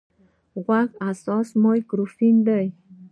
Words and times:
غوږ 0.65 0.89
حساس 1.05 1.47
مایکروفون 1.63 2.35
دی. 2.47 2.65